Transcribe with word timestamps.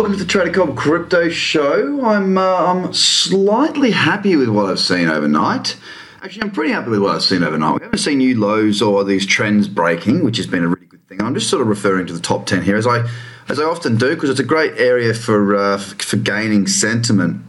Welcome 0.00 0.16
to 0.16 0.24
the 0.24 0.30
Trader 0.30 0.50
Cobb 0.50 0.78
Crypto 0.78 1.28
Show. 1.28 2.02
I'm 2.06 2.38
uh, 2.38 2.40
I'm 2.40 2.90
slightly 2.94 3.90
happy 3.90 4.34
with 4.34 4.48
what 4.48 4.64
I've 4.64 4.80
seen 4.80 5.08
overnight. 5.08 5.76
Actually, 6.22 6.44
I'm 6.44 6.52
pretty 6.52 6.72
happy 6.72 6.88
with 6.88 7.00
what 7.00 7.14
I've 7.14 7.22
seen 7.22 7.42
overnight. 7.42 7.80
We 7.80 7.84
haven't 7.84 7.98
seen 7.98 8.16
new 8.16 8.40
lows 8.40 8.80
or 8.80 9.04
these 9.04 9.26
trends 9.26 9.68
breaking, 9.68 10.24
which 10.24 10.38
has 10.38 10.46
been 10.46 10.64
a 10.64 10.68
really 10.68 10.86
good 10.86 11.06
thing. 11.06 11.20
I'm 11.20 11.34
just 11.34 11.50
sort 11.50 11.60
of 11.60 11.68
referring 11.68 12.06
to 12.06 12.14
the 12.14 12.18
top 12.18 12.46
ten 12.46 12.62
here, 12.62 12.76
as 12.76 12.86
I 12.86 13.06
as 13.50 13.60
I 13.60 13.64
often 13.64 13.98
do, 13.98 14.14
because 14.14 14.30
it's 14.30 14.40
a 14.40 14.42
great 14.42 14.72
area 14.78 15.12
for 15.12 15.54
uh, 15.54 15.76
for 15.76 16.16
gaining 16.16 16.66
sentiment. 16.66 17.42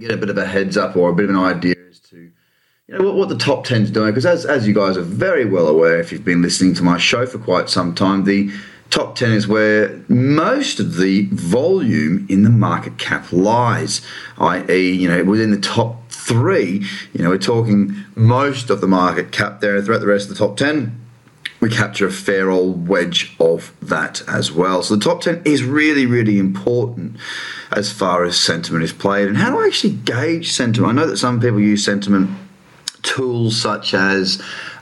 Get 0.00 0.10
a 0.10 0.16
bit 0.16 0.30
of 0.30 0.38
a 0.38 0.46
heads 0.46 0.78
up 0.78 0.96
or 0.96 1.10
a 1.10 1.14
bit 1.14 1.24
of 1.24 1.32
an 1.32 1.36
idea 1.36 1.74
as 1.90 1.98
to 1.98 2.16
you 2.16 2.98
know 2.98 3.04
what, 3.04 3.14
what 3.14 3.28
the 3.28 3.36
top 3.36 3.66
10's 3.66 3.90
doing. 3.90 4.08
Because 4.08 4.24
as 4.24 4.46
as 4.46 4.66
you 4.66 4.72
guys 4.72 4.96
are 4.96 5.02
very 5.02 5.44
well 5.44 5.68
aware, 5.68 6.00
if 6.00 6.12
you've 6.12 6.24
been 6.24 6.40
listening 6.40 6.72
to 6.76 6.82
my 6.82 6.96
show 6.96 7.26
for 7.26 7.38
quite 7.38 7.68
some 7.68 7.94
time, 7.94 8.24
the 8.24 8.50
top 8.94 9.16
10 9.16 9.32
is 9.32 9.48
where 9.48 10.00
most 10.06 10.78
of 10.78 10.98
the 10.98 11.26
volume 11.32 12.24
in 12.30 12.44
the 12.44 12.50
market 12.50 12.96
cap 12.96 13.32
lies, 13.32 14.00
i.e., 14.38 14.92
you 14.92 15.08
know, 15.08 15.24
within 15.24 15.50
the 15.50 15.58
top 15.58 16.08
three, 16.12 16.86
you 17.12 17.24
know, 17.24 17.30
we're 17.30 17.38
talking 17.38 17.92
most 18.14 18.70
of 18.70 18.80
the 18.80 18.86
market 18.86 19.32
cap 19.32 19.60
there, 19.60 19.82
throughout 19.82 19.98
the 19.98 20.06
rest 20.06 20.30
of 20.30 20.36
the 20.36 20.46
top 20.46 20.56
10. 20.56 21.00
We 21.58 21.70
capture 21.70 22.06
a 22.06 22.12
fair 22.12 22.50
old 22.50 22.86
wedge 22.86 23.34
of 23.40 23.72
that 23.82 24.22
as 24.28 24.52
well. 24.52 24.84
So 24.84 24.94
the 24.94 25.04
top 25.04 25.22
10 25.22 25.42
is 25.44 25.64
really, 25.64 26.06
really 26.06 26.38
important 26.38 27.16
as 27.72 27.90
far 27.90 28.22
as 28.24 28.38
sentiment 28.38 28.84
is 28.84 28.92
played. 28.92 29.26
And 29.26 29.36
how 29.36 29.50
do 29.50 29.58
I 29.58 29.66
actually 29.66 29.94
gauge 29.94 30.52
sentiment? 30.52 30.92
I 30.92 31.02
know 31.02 31.08
that 31.08 31.16
some 31.16 31.40
people 31.40 31.58
use 31.58 31.84
sentiment 31.84 32.30
tools 33.02 33.60
such 33.60 33.92
as 33.92 34.40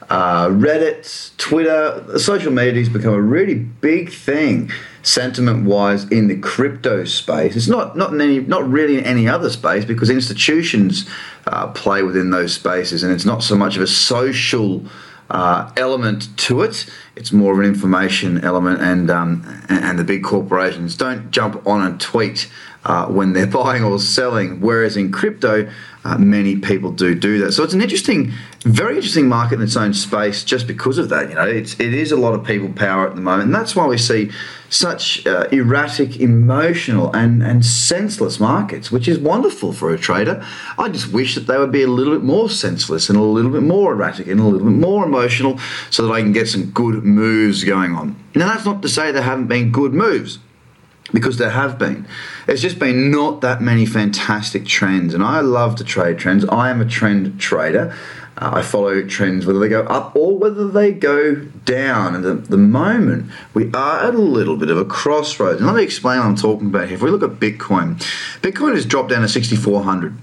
uh, 0.08 0.48
Reddit, 0.48 1.36
Twitter, 1.36 2.18
social 2.18 2.52
media 2.52 2.80
has 2.80 2.88
become 2.88 3.14
a 3.14 3.20
really 3.20 3.54
big 3.54 4.12
thing 4.12 4.70
sentiment 5.02 5.64
wise 5.64 6.04
in 6.10 6.28
the 6.28 6.38
crypto 6.38 7.04
space. 7.04 7.56
It's 7.56 7.68
not 7.68 7.96
not 7.96 8.12
in 8.12 8.20
any 8.20 8.40
not 8.40 8.68
really 8.68 8.98
in 8.98 9.04
any 9.04 9.28
other 9.28 9.50
space 9.50 9.84
because 9.84 10.10
institutions 10.10 11.08
uh, 11.46 11.68
play 11.68 12.02
within 12.02 12.30
those 12.30 12.54
spaces, 12.54 13.02
and 13.02 13.12
it's 13.12 13.24
not 13.24 13.42
so 13.42 13.56
much 13.56 13.76
of 13.76 13.82
a 13.82 13.86
social. 13.86 14.84
Uh, 15.30 15.72
element 15.78 16.36
to 16.36 16.60
it. 16.60 16.84
It's 17.16 17.32
more 17.32 17.54
of 17.54 17.58
an 17.58 17.64
information 17.64 18.44
element, 18.44 18.82
and 18.82 19.10
um, 19.10 19.62
and 19.70 19.98
the 19.98 20.04
big 20.04 20.22
corporations 20.22 20.94
don't 20.94 21.30
jump 21.30 21.66
on 21.66 21.90
a 21.90 21.96
tweet 21.96 22.50
uh, 22.84 23.06
when 23.06 23.32
they're 23.32 23.46
buying 23.62 23.84
or 23.84 23.98
selling. 23.98 24.60
Whereas 24.60 24.96
in 24.96 25.12
crypto, 25.12 25.70
uh, 26.04 26.18
many 26.18 26.56
people 26.56 26.90
do 26.90 27.14
do 27.14 27.38
that. 27.38 27.52
So 27.52 27.62
it's 27.62 27.74
an 27.74 27.80
interesting, 27.80 28.32
very 28.62 28.96
interesting 28.96 29.28
market 29.28 29.56
in 29.56 29.62
its 29.62 29.76
own 29.76 29.94
space, 29.94 30.42
just 30.42 30.66
because 30.66 30.98
of 30.98 31.08
that. 31.10 31.28
You 31.28 31.36
know, 31.36 31.46
it's 31.46 31.78
it 31.78 31.94
is 31.94 32.10
a 32.10 32.16
lot 32.16 32.34
of 32.34 32.44
people 32.44 32.68
power 32.72 33.06
at 33.06 33.14
the 33.14 33.20
moment, 33.20 33.46
and 33.46 33.54
that's 33.54 33.76
why 33.76 33.86
we 33.86 33.98
see 33.98 34.30
such 34.68 35.24
uh, 35.26 35.48
erratic, 35.52 36.18
emotional, 36.18 37.14
and 37.14 37.42
and 37.42 37.64
senseless 37.64 38.40
markets, 38.40 38.90
which 38.90 39.06
is 39.06 39.18
wonderful 39.18 39.72
for 39.72 39.94
a 39.94 39.98
trader. 39.98 40.44
I 40.76 40.88
just 40.88 41.12
wish 41.12 41.36
that 41.36 41.46
they 41.46 41.58
would 41.58 41.72
be 41.72 41.82
a 41.82 41.88
little 41.88 42.14
bit 42.14 42.24
more 42.24 42.50
senseless 42.50 43.08
and 43.08 43.16
a 43.18 43.22
little 43.22 43.52
bit 43.52 43.62
more 43.62 43.92
erratic 43.92 44.26
and 44.26 44.40
a 44.40 44.44
little 44.44 44.66
bit 44.66 44.76
more 44.76 45.04
emotional, 45.04 45.60
so 45.90 46.06
that 46.06 46.12
I 46.12 46.20
can 46.20 46.32
get 46.32 46.48
some 46.48 46.70
good 46.70 47.04
moves 47.04 47.62
going 47.62 47.94
on. 47.94 48.16
Now, 48.34 48.48
that's 48.48 48.64
not 48.64 48.82
to 48.82 48.88
say 48.88 49.12
there 49.12 49.22
haven't 49.22 49.46
been 49.46 49.70
good 49.70 49.92
moves 49.92 50.38
because 51.12 51.38
there 51.38 51.50
have 51.50 51.78
been. 51.78 52.06
There's 52.46 52.62
just 52.62 52.78
been 52.78 53.10
not 53.10 53.40
that 53.42 53.60
many 53.60 53.86
fantastic 53.86 54.66
trends, 54.66 55.14
and 55.14 55.22
I 55.22 55.40
love 55.40 55.76
to 55.76 55.84
trade 55.84 56.18
trends. 56.18 56.44
I 56.46 56.70
am 56.70 56.80
a 56.80 56.86
trend 56.86 57.40
trader. 57.40 57.94
Uh, 58.38 58.50
I 58.54 58.62
follow 58.62 59.02
trends 59.02 59.44
whether 59.44 59.58
they 59.58 59.68
go 59.68 59.82
up 59.82 60.16
or 60.16 60.38
whether 60.38 60.66
they 60.66 60.90
go 60.90 61.34
down. 61.34 62.14
And 62.14 62.24
at 62.24 62.48
the 62.48 62.56
moment, 62.56 63.30
we 63.52 63.70
are 63.74 64.08
at 64.08 64.14
a 64.14 64.18
little 64.18 64.56
bit 64.56 64.70
of 64.70 64.78
a 64.78 64.86
crossroads. 64.86 65.58
And 65.58 65.66
let 65.66 65.76
me 65.76 65.82
explain 65.82 66.18
what 66.18 66.26
I'm 66.26 66.36
talking 66.36 66.68
about 66.68 66.86
here. 66.86 66.96
If 66.96 67.02
we 67.02 67.10
look 67.10 67.22
at 67.22 67.38
Bitcoin, 67.38 68.00
Bitcoin 68.40 68.74
has 68.74 68.86
dropped 68.86 69.10
down 69.10 69.20
to 69.20 69.28
6,400. 69.28 70.16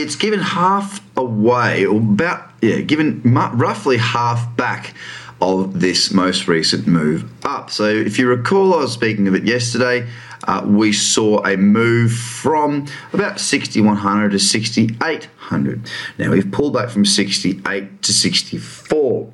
It's 0.00 0.16
given 0.16 0.40
half 0.40 1.00
away, 1.16 1.84
or 1.84 1.98
about, 1.98 2.50
yeah, 2.62 2.80
given 2.80 3.20
roughly 3.24 3.98
half 3.98 4.56
back 4.56 4.94
of 5.40 5.80
this 5.80 6.10
most 6.10 6.48
recent 6.48 6.86
move 6.86 7.30
up. 7.44 7.70
So, 7.70 7.84
if 7.84 8.18
you 8.18 8.28
recall, 8.28 8.74
I 8.74 8.78
was 8.78 8.92
speaking 8.92 9.28
of 9.28 9.34
it 9.34 9.44
yesterday. 9.44 10.08
Uh, 10.44 10.62
we 10.66 10.90
saw 10.92 11.44
a 11.44 11.56
move 11.56 12.12
from 12.12 12.86
about 13.12 13.38
6100 13.38 14.30
to 14.30 14.38
6800. 14.38 15.90
Now 16.18 16.30
we've 16.30 16.50
pulled 16.50 16.72
back 16.72 16.88
from 16.88 17.04
68 17.04 18.02
to 18.02 18.12
64. 18.12 19.32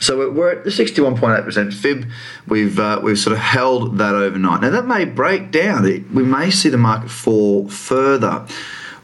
So 0.00 0.30
we're 0.30 0.52
at 0.52 0.64
the 0.64 0.70
61.8% 0.70 1.72
fib. 1.72 2.08
We've 2.46 2.78
uh, 2.78 3.00
we've 3.02 3.18
sort 3.18 3.32
of 3.34 3.38
held 3.38 3.98
that 3.98 4.14
overnight. 4.14 4.60
Now 4.60 4.70
that 4.70 4.86
may 4.86 5.04
break 5.04 5.50
down. 5.50 5.84
We 5.84 6.24
may 6.24 6.50
see 6.50 6.68
the 6.68 6.78
market 6.78 7.10
fall 7.10 7.68
further. 7.68 8.46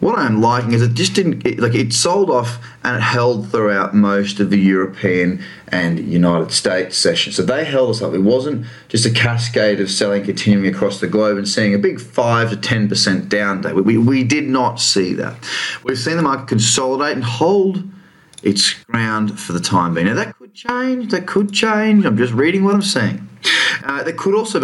What 0.01 0.19
I'm 0.19 0.41
liking 0.41 0.73
is 0.73 0.83
it 0.83 0.95
just 0.95 1.15
didn't 1.15 1.47
it, 1.47 1.59
like 1.59 1.75
it 1.75 1.93
sold 1.93 2.31
off 2.31 2.59
and 2.83 2.97
it 2.97 3.03
held 3.03 3.51
throughout 3.51 3.95
most 3.95 4.41
of 4.41 4.51
the 4.51 4.59
European 4.59 5.43
and 5.69 5.99
United 6.01 6.53
States 6.53 6.97
session. 6.97 7.33
So 7.33 7.43
they 7.43 7.65
held 7.65 7.91
us 7.91 8.03
up. 8.03 8.13
It 8.13 8.21
wasn't 8.21 8.67
just 8.89 9.07
a 9.07 9.11
cascade 9.11 9.81
of 9.81 9.91
selling 9.91 10.25
continuing 10.25 10.75
across 10.75 11.01
the 11.01 11.07
globe 11.07 11.39
and 11.39 11.49
seeing 11.49 11.75
a 11.75 11.79
big 11.79 12.01
five 12.01 12.51
to 12.51 12.57
ten 12.57 12.89
percent 12.89 13.29
down 13.29 13.63
day. 13.63 13.73
We, 13.73 13.83
we, 13.83 13.99
we 13.99 14.25
did 14.25 14.49
not 14.49 14.81
see 14.81 15.15
that. 15.15 15.37
We've 15.85 15.99
seen 15.99 16.17
the 16.17 16.23
market 16.23 16.49
consolidate 16.49 17.15
and 17.15 17.25
hold 17.25 17.83
its 18.43 18.75
ground 18.85 19.41
for 19.41 19.53
the 19.55 19.61
time 19.61 19.95
being. 19.95 20.07
Now 20.07 20.15
that 20.15 20.35
change. 20.55 21.11
That 21.11 21.27
could 21.27 21.53
change. 21.53 22.05
I'm 22.05 22.17
just 22.17 22.33
reading 22.33 22.65
what 22.65 22.75
I'm 22.75 22.83
seeing. 22.83 23.29
Uh, 23.83 24.03
that 24.05 24.17
could 24.17 24.35
also 24.35 24.61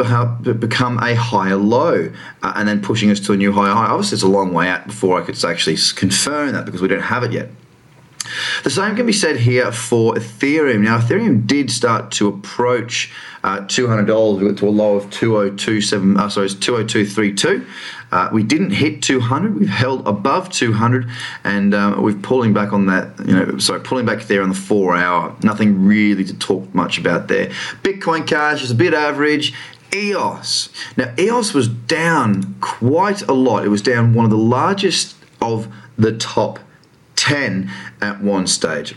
become 0.54 0.98
a 0.98 1.14
higher 1.14 1.56
low 1.56 2.12
uh, 2.42 2.52
and 2.54 2.68
then 2.68 2.80
pushing 2.80 3.10
us 3.10 3.20
to 3.20 3.32
a 3.32 3.36
new 3.36 3.52
higher 3.52 3.74
high. 3.74 3.86
Obviously, 3.86 4.16
it's 4.16 4.22
a 4.22 4.28
long 4.28 4.54
way 4.54 4.68
out 4.68 4.86
before 4.86 5.20
I 5.20 5.24
could 5.24 5.44
actually 5.44 5.76
confirm 5.96 6.52
that 6.52 6.64
because 6.64 6.80
we 6.80 6.88
don't 6.88 7.02
have 7.02 7.24
it 7.24 7.32
yet. 7.32 7.50
The 8.62 8.70
same 8.70 8.96
can 8.96 9.06
be 9.06 9.12
said 9.12 9.36
here 9.36 9.72
for 9.72 10.14
Ethereum. 10.14 10.80
Now, 10.80 10.98
Ethereum 10.98 11.46
did 11.46 11.70
start 11.70 12.10
to 12.12 12.28
approach 12.28 13.10
uh, 13.42 13.60
$200. 13.60 14.38
We 14.38 14.48
got 14.48 14.58
to 14.58 14.68
a 14.68 14.70
low 14.70 14.96
of 14.96 15.10
2027, 15.10 16.16
uh, 16.16 16.28
sorry, 16.28 16.46
it's 16.46 16.54
20232. 16.54 17.66
Uh, 18.12 18.28
we 18.32 18.42
didn't 18.42 18.72
hit 18.72 19.02
200. 19.02 19.58
We've 19.58 19.68
held 19.68 20.06
above 20.06 20.50
200, 20.50 21.08
and 21.44 21.74
um, 21.74 22.02
we're 22.02 22.14
pulling 22.14 22.52
back 22.52 22.72
on 22.72 22.86
that. 22.86 23.18
You 23.26 23.34
know, 23.34 23.58
sorry, 23.58 23.80
pulling 23.80 24.04
back 24.04 24.22
there 24.24 24.42
on 24.42 24.48
the 24.50 24.54
four 24.54 24.96
hour. 24.96 25.34
Nothing 25.42 25.86
really 25.86 26.24
to 26.24 26.36
talk 26.38 26.74
much 26.74 26.98
about 26.98 27.28
there. 27.28 27.46
Bitcoin 27.82 28.26
Cash 28.26 28.62
is 28.62 28.70
a 28.70 28.74
bit 28.74 28.94
average. 28.94 29.54
EOS. 29.92 30.68
Now, 30.96 31.12
EOS 31.18 31.52
was 31.52 31.66
down 31.66 32.54
quite 32.60 33.22
a 33.22 33.32
lot. 33.32 33.64
It 33.64 33.70
was 33.70 33.82
down 33.82 34.14
one 34.14 34.24
of 34.24 34.30
the 34.30 34.36
largest 34.36 35.16
of 35.40 35.66
the 35.98 36.16
top 36.16 36.60
10 37.30 37.70
at 38.00 38.20
one 38.20 38.46
stage. 38.48 38.96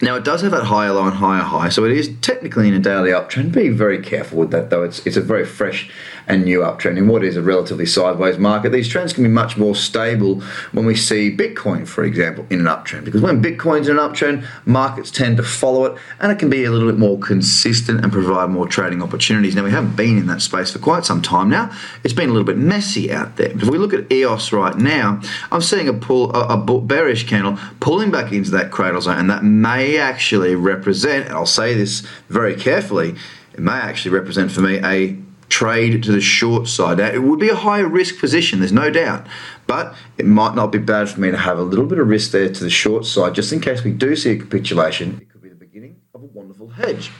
Now 0.00 0.16
it 0.16 0.24
does 0.24 0.42
have 0.42 0.52
that 0.52 0.64
higher 0.64 0.92
low 0.92 1.06
and 1.06 1.16
higher 1.16 1.42
high, 1.42 1.68
so 1.68 1.84
it 1.84 1.92
is 1.92 2.10
technically 2.20 2.68
in 2.68 2.74
a 2.74 2.78
daily 2.78 3.10
uptrend. 3.10 3.52
Be 3.52 3.68
very 3.68 4.00
careful 4.00 4.38
with 4.38 4.50
that, 4.50 4.70
though. 4.70 4.82
It's 4.82 5.04
it's 5.06 5.16
a 5.16 5.20
very 5.20 5.44
fresh 5.44 5.90
and 6.32 6.44
new 6.44 6.60
uptrend 6.60 6.96
in 6.96 7.06
what 7.08 7.22
is 7.22 7.36
a 7.36 7.42
relatively 7.42 7.84
sideways 7.84 8.38
market. 8.38 8.72
These 8.72 8.88
trends 8.88 9.12
can 9.12 9.22
be 9.22 9.28
much 9.28 9.58
more 9.58 9.74
stable 9.74 10.40
when 10.72 10.86
we 10.86 10.96
see 10.96 11.34
Bitcoin, 11.34 11.86
for 11.86 12.04
example, 12.04 12.46
in 12.48 12.60
an 12.60 12.66
uptrend. 12.66 13.04
Because 13.04 13.20
when 13.20 13.42
Bitcoin's 13.42 13.88
in 13.88 13.98
an 13.98 14.10
uptrend, 14.10 14.46
markets 14.64 15.10
tend 15.10 15.36
to 15.36 15.42
follow 15.42 15.84
it, 15.84 16.00
and 16.20 16.32
it 16.32 16.38
can 16.38 16.48
be 16.48 16.64
a 16.64 16.70
little 16.70 16.90
bit 16.90 16.98
more 16.98 17.18
consistent 17.18 18.02
and 18.02 18.10
provide 18.10 18.48
more 18.48 18.66
trading 18.66 19.02
opportunities. 19.02 19.54
Now 19.54 19.64
we 19.64 19.70
haven't 19.70 19.94
been 19.94 20.16
in 20.16 20.26
that 20.28 20.40
space 20.40 20.72
for 20.72 20.78
quite 20.78 21.04
some 21.04 21.20
time 21.20 21.50
now. 21.50 21.70
It's 22.02 22.14
been 22.14 22.30
a 22.30 22.32
little 22.32 22.46
bit 22.46 22.56
messy 22.56 23.12
out 23.12 23.36
there. 23.36 23.50
But 23.50 23.64
if 23.64 23.68
we 23.68 23.78
look 23.78 23.92
at 23.92 24.10
EOS 24.10 24.52
right 24.52 24.76
now, 24.76 25.20
I'm 25.50 25.60
seeing 25.60 25.88
a 25.88 25.92
pull 25.92 26.34
a, 26.34 26.54
a 26.54 26.80
bearish 26.80 27.28
candle 27.28 27.58
pulling 27.80 28.10
back 28.10 28.32
into 28.32 28.50
that 28.52 28.70
cradle 28.70 29.02
zone, 29.02 29.18
and 29.18 29.30
that 29.30 29.44
may 29.44 29.98
actually 29.98 30.54
represent. 30.54 31.26
And 31.26 31.34
I'll 31.34 31.46
say 31.46 31.74
this 31.74 32.00
very 32.28 32.54
carefully. 32.54 33.16
It 33.52 33.60
may 33.60 33.72
actually 33.72 34.12
represent 34.12 34.50
for 34.50 34.62
me 34.62 34.78
a 34.82 35.14
trade 35.52 36.02
to 36.02 36.10
the 36.10 36.20
short 36.20 36.66
side. 36.66 36.96
Now, 36.96 37.08
it 37.08 37.22
would 37.22 37.38
be 37.38 37.50
a 37.50 37.54
higher 37.54 37.86
risk 37.86 38.18
position, 38.18 38.60
there's 38.60 38.72
no 38.72 38.90
doubt, 38.90 39.26
but 39.66 39.94
it 40.16 40.24
might 40.24 40.54
not 40.54 40.72
be 40.72 40.78
bad 40.78 41.10
for 41.10 41.20
me 41.20 41.30
to 41.30 41.36
have 41.36 41.58
a 41.58 41.62
little 41.62 41.84
bit 41.84 41.98
of 41.98 42.08
risk 42.08 42.30
there 42.30 42.48
to 42.48 42.64
the 42.64 42.70
short 42.70 43.04
side 43.04 43.34
just 43.34 43.52
in 43.52 43.60
case 43.60 43.84
we 43.84 43.92
do 43.92 44.16
see 44.16 44.30
a 44.30 44.38
capitulation. 44.38 45.18
It 45.20 45.30
could 45.30 45.42
be 45.42 45.50
the 45.50 45.54
beginning 45.54 46.00
of 46.14 46.22
a 46.22 46.26
wonderful 46.26 46.68
hedge. 46.68 47.10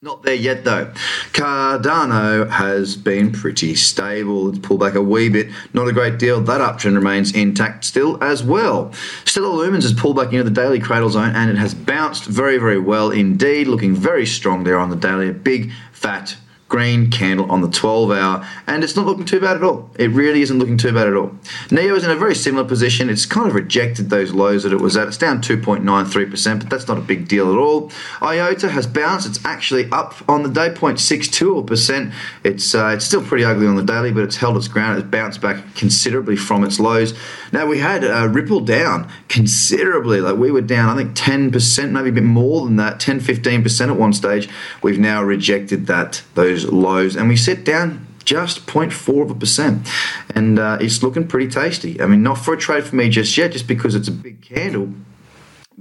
Not 0.00 0.22
there 0.22 0.34
yet 0.34 0.62
though. 0.64 0.92
Cardano 1.32 2.48
has 2.48 2.94
been 2.96 3.32
pretty 3.32 3.74
stable. 3.74 4.48
It's 4.48 4.58
pulled 4.58 4.80
back 4.80 4.94
a 4.94 5.02
wee 5.02 5.28
bit, 5.28 5.48
not 5.74 5.88
a 5.88 5.92
great 5.92 6.18
deal. 6.18 6.40
That 6.40 6.60
uptrend 6.60 6.94
remains 6.94 7.32
intact 7.32 7.84
still 7.84 8.22
as 8.22 8.44
well. 8.44 8.92
Stellar 9.24 9.48
Lumens 9.48 9.82
has 9.82 9.92
pulled 9.92 10.16
back 10.16 10.32
into 10.32 10.44
the 10.44 10.50
daily 10.50 10.78
cradle 10.78 11.10
zone 11.10 11.34
and 11.34 11.50
it 11.50 11.56
has 11.56 11.74
bounced 11.74 12.24
very, 12.24 12.58
very 12.58 12.78
well 12.78 13.10
indeed, 13.10 13.66
looking 13.66 13.94
very 13.96 14.26
strong 14.26 14.62
there 14.62 14.78
on 14.78 14.90
the 14.90 14.96
daily. 14.96 15.28
A 15.28 15.32
big, 15.32 15.72
fat 15.92 16.36
green 16.72 17.10
candle 17.10 17.52
on 17.52 17.60
the 17.60 17.68
12 17.68 18.10
hour, 18.12 18.48
and 18.66 18.82
it's 18.82 18.96
not 18.96 19.04
looking 19.04 19.26
too 19.26 19.38
bad 19.38 19.56
at 19.56 19.62
all. 19.62 19.90
It 19.98 20.08
really 20.08 20.40
isn't 20.40 20.58
looking 20.58 20.78
too 20.78 20.90
bad 20.90 21.06
at 21.06 21.14
all. 21.14 21.30
Neo 21.70 21.94
is 21.94 22.02
in 22.02 22.10
a 22.10 22.16
very 22.16 22.34
similar 22.34 22.66
position. 22.66 23.10
It's 23.10 23.26
kind 23.26 23.46
of 23.46 23.54
rejected 23.54 24.08
those 24.08 24.32
lows 24.32 24.62
that 24.62 24.72
it 24.72 24.80
was 24.80 24.96
at. 24.96 25.06
It's 25.06 25.18
down 25.18 25.42
2.93%, 25.42 26.60
but 26.60 26.70
that's 26.70 26.88
not 26.88 26.96
a 26.96 27.02
big 27.02 27.28
deal 27.28 27.52
at 27.52 27.58
all. 27.58 27.92
IOTA 28.22 28.70
has 28.70 28.86
bounced. 28.86 29.28
It's 29.28 29.44
actually 29.44 29.86
up 29.92 30.14
on 30.30 30.44
the 30.44 30.48
day 30.48 30.70
0.62%. 30.70 32.14
It's 32.42 32.74
uh, 32.74 32.86
it's 32.94 33.04
still 33.04 33.22
pretty 33.22 33.44
ugly 33.44 33.66
on 33.66 33.76
the 33.76 33.84
daily, 33.84 34.10
but 34.10 34.24
it's 34.24 34.36
held 34.36 34.56
its 34.56 34.68
ground. 34.68 34.98
It's 34.98 35.06
bounced 35.06 35.42
back 35.42 35.74
considerably 35.74 36.36
from 36.36 36.64
its 36.64 36.80
lows. 36.80 37.12
Now 37.52 37.66
we 37.66 37.80
had 37.80 38.02
uh, 38.02 38.28
Ripple 38.28 38.60
down 38.60 39.10
considerably. 39.28 40.22
Like 40.22 40.36
we 40.36 40.50
were 40.50 40.62
down, 40.62 40.88
I 40.88 40.96
think 40.96 41.14
10%, 41.14 41.90
maybe 41.90 42.08
a 42.08 42.12
bit 42.12 42.24
more 42.24 42.64
than 42.64 42.76
that, 42.76 42.98
10, 42.98 43.20
15% 43.20 43.88
at 43.88 43.96
one 43.96 44.14
stage. 44.14 44.48
We've 44.82 44.98
now 44.98 45.22
rejected 45.22 45.86
that 45.88 46.22
those 46.34 46.61
lows, 46.64 47.16
and 47.16 47.28
we 47.28 47.36
sit 47.36 47.64
down 47.64 48.06
just 48.24 48.66
0.4 48.66 49.22
of 49.22 49.30
a 49.30 49.34
percent, 49.34 49.88
and 50.34 50.58
uh, 50.58 50.78
it's 50.80 51.02
looking 51.02 51.26
pretty 51.26 51.48
tasty. 51.48 52.00
I 52.00 52.06
mean, 52.06 52.22
not 52.22 52.38
for 52.38 52.54
a 52.54 52.58
trade 52.58 52.84
for 52.84 52.96
me 52.96 53.08
just 53.08 53.36
yet, 53.36 53.52
just 53.52 53.66
because 53.66 53.94
it's 53.94 54.08
a 54.08 54.12
big 54.12 54.40
candle. 54.40 54.92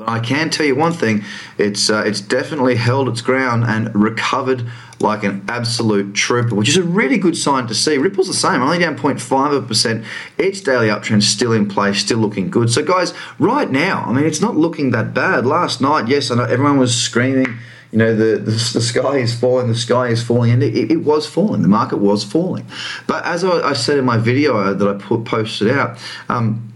I 0.08 0.20
can 0.20 0.50
tell 0.50 0.66
you 0.66 0.76
one 0.76 0.94
thing: 0.94 1.24
it's 1.58 1.90
uh, 1.90 2.04
it's 2.06 2.22
definitely 2.22 2.76
held 2.76 3.08
its 3.08 3.22
ground 3.22 3.64
and 3.66 3.94
recovered 3.96 4.66
like 5.00 5.24
an 5.24 5.44
absolute 5.48 6.14
trooper, 6.14 6.54
which 6.54 6.70
is 6.70 6.78
a 6.78 6.84
really 6.84 7.18
good 7.18 7.36
sign 7.36 7.68
to 7.68 7.74
see. 7.74 7.98
Ripple's 7.98 8.28
the 8.28 8.34
same, 8.34 8.62
only 8.62 8.78
down 8.78 8.96
0.5 8.96 9.48
of 9.56 9.64
a 9.64 9.68
percent. 9.68 10.06
Its 10.38 10.62
daily 10.62 10.90
uptrend 10.90 11.24
still 11.24 11.54
in 11.54 11.68
place, 11.68 12.00
still 12.00 12.20
looking 12.20 12.52
good. 12.52 12.70
So, 12.70 12.84
guys, 12.84 13.14
right 13.40 13.70
now, 13.70 14.04
I 14.06 14.14
mean, 14.14 14.26
it's 14.26 14.42
not 14.42 14.56
looking 14.56 14.92
that 14.92 15.14
bad. 15.14 15.46
Last 15.46 15.82
night, 15.82 16.08
yes, 16.08 16.30
I 16.30 16.36
know 16.36 16.44
everyone 16.44 16.78
was 16.78 16.96
screaming 16.96 17.58
you 17.92 17.98
know, 17.98 18.16
the, 18.16 18.38
the, 18.38 18.52
the, 18.52 18.82
sky 18.82 19.18
is 19.18 19.38
falling, 19.38 19.68
the 19.68 19.76
sky 19.76 20.08
is 20.08 20.24
falling, 20.24 20.52
and 20.52 20.64
it, 20.64 20.92
it 20.92 21.04
was 21.04 21.28
falling. 21.28 21.62
The 21.62 21.68
market 21.68 21.98
was 21.98 22.24
falling. 22.24 22.66
But 23.06 23.26
as 23.26 23.44
I, 23.44 23.70
I 23.70 23.74
said 23.74 23.98
in 23.98 24.06
my 24.06 24.18
video 24.18 24.74
that 24.74 24.88
I 24.88 24.94
put, 24.98 25.26
posted 25.26 25.70
out, 25.70 26.00
um, 26.30 26.71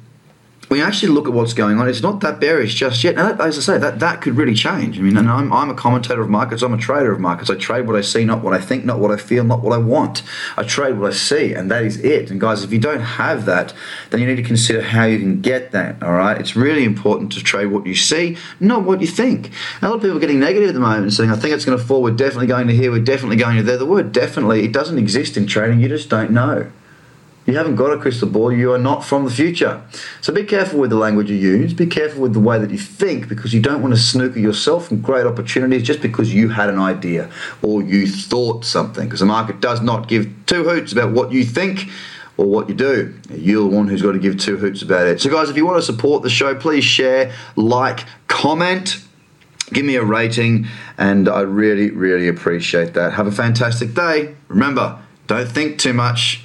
we 0.70 0.82
actually 0.82 1.10
look 1.10 1.28
at 1.28 1.34
what's 1.34 1.54
going 1.54 1.80
on, 1.80 1.88
it's 1.88 2.02
not 2.02 2.22
that 2.22 2.40
bearish 2.40 2.76
just 2.76 3.04
yet. 3.04 3.18
And 3.18 3.40
as 3.40 3.58
I 3.58 3.62
say, 3.62 3.78
that, 3.78 4.00
that 4.00 4.22
could 4.22 4.36
really 4.36 4.54
change. 4.54 4.98
I 4.98 5.02
mean, 5.02 5.18
and 5.18 5.30
I'm, 5.30 5.52
I'm 5.54 5.70
a 5.70 5.76
commentator 5.76 6.22
of 6.22 6.30
markets, 6.30 6.62
I'm 6.62 6.74
a 6.74 6.78
trader 6.78 7.12
of 7.12 7.20
markets. 7.20 7.50
I 7.50 7.56
trade 7.56 7.88
what 7.88 7.96
I 7.96 8.02
see, 8.02 8.26
not 8.26 8.42
what 8.42 8.54
I 8.54 8.60
think, 8.60 8.86
not 8.86 9.00
what 9.00 9.12
I 9.12 9.18
feel, 9.18 9.44
not 9.44 9.62
what 9.62 9.74
I 9.74 9.78
want. 9.78 10.24
I 10.58 10.64
trade 10.64 10.98
what 10.98 11.12
I 11.12 11.14
see, 11.14 11.54
and 11.54 11.70
that 11.72 11.84
is 11.84 11.98
it. 11.98 12.32
And 12.32 12.40
guys, 12.40 12.64
if 12.64 12.72
you 12.72 12.80
don't 12.80 13.02
have 13.02 13.46
that, 13.46 13.74
then 14.10 14.22
you 14.22 14.28
need 14.28 14.38
to 14.38 14.44
consider 14.44 14.82
how 14.82 15.06
you 15.06 15.20
can 15.20 15.42
get 15.42 15.72
that, 15.72 16.02
all 16.02 16.14
right? 16.14 16.40
It's 16.40 16.56
really 16.56 16.84
important 16.84 17.32
to 17.34 17.44
trade 17.44 17.68
what 17.68 17.86
you 17.86 17.96
see, 17.96 18.38
not 18.60 18.84
what 18.84 19.02
you 19.02 19.08
think. 19.08 19.52
A 19.82 19.88
lot 19.88 19.96
of 19.96 20.02
people 20.02 20.18
are 20.18 20.22
getting 20.22 20.40
negative 20.40 20.70
at 20.70 20.74
the 20.74 20.80
moment, 20.80 21.14
saying, 21.14 21.32
I 21.32 21.36
think 21.36 21.54
it's 21.54 21.66
going 21.66 21.78
to 21.78 21.84
fall, 21.84 22.02
we're 22.02 22.12
definitely 22.12 22.48
going 22.48 22.68
to 22.68 22.76
here, 22.76 22.92
we're 22.92 23.04
definitely 23.04 23.38
going 23.38 23.58
to 23.58 23.64
there. 23.64 23.78
The 23.78 23.86
word 23.86 24.12
definitely, 24.12 24.64
it 24.64 24.72
doesn't 24.72 24.98
exist 24.98 25.38
in 25.38 25.48
trading, 25.48 25.80
you 25.80 25.90
just 25.90 26.10
don't 26.10 26.32
know. 26.32 26.72
You 27.46 27.56
haven't 27.56 27.76
got 27.76 27.92
a 27.92 28.00
crystal 28.00 28.28
ball. 28.28 28.52
You 28.52 28.74
are 28.74 28.80
not 28.80 29.04
from 29.04 29.24
the 29.24 29.30
future. 29.30 29.84
So 30.22 30.34
be 30.34 30.44
careful 30.44 30.80
with 30.80 30.90
the 30.90 30.96
language 30.96 31.30
you 31.30 31.36
use. 31.36 31.74
Be 31.74 31.86
careful 31.86 32.22
with 32.22 32.34
the 32.34 32.40
way 32.40 32.58
that 32.58 32.72
you 32.72 32.78
think 32.78 33.30
because 33.30 33.54
you 33.54 33.62
don't 33.62 33.84
want 33.84 33.94
to 33.94 34.00
snooker 34.00 34.40
yourself 34.40 34.88
from 34.88 35.02
great 35.02 35.28
opportunities 35.28 35.84
just 35.84 36.02
because 36.02 36.34
you 36.34 36.50
had 36.50 36.70
an 36.70 36.80
idea 36.80 37.30
or 37.62 37.84
you 37.84 38.08
thought 38.08 38.66
something. 38.66 39.06
Because 39.06 39.20
the 39.20 39.28
market 39.28 39.62
does 39.62 39.82
not 39.82 40.08
give 40.08 40.28
two 40.48 40.64
hoots 40.64 40.92
about 40.92 41.12
what 41.12 41.32
you 41.32 41.46
think 41.46 41.88
or 42.38 42.48
what 42.48 42.68
you 42.68 42.74
do. 42.74 43.14
You're 43.30 43.70
the 43.70 43.76
one 43.76 43.88
who's 43.88 44.02
got 44.02 44.14
to 44.14 44.20
give 44.20 44.40
two 44.40 44.58
hoots 44.58 44.82
about 44.82 45.06
it. 45.06 45.22
So, 45.22 45.30
guys, 45.30 45.50
if 45.50 45.56
you 45.56 45.66
want 45.66 45.78
to 45.78 45.84
support 45.84 46.24
the 46.24 46.30
show, 46.30 46.56
please 46.56 46.84
share, 46.84 47.32
like, 47.56 48.06
comment. 48.28 49.02
Give 49.72 49.86
me 49.86 49.96
a 49.96 50.04
rating, 50.04 50.68
and 50.98 51.28
I 51.28 51.42
really, 51.42 51.90
really 51.90 52.28
appreciate 52.28 52.94
that. 52.94 53.14
Have 53.14 53.26
a 53.26 53.32
fantastic 53.32 53.96
day. 53.96 54.36
Remember, 54.48 55.02
don't 55.26 55.50
think 55.50 55.80
too 55.80 55.94
much 55.94 56.45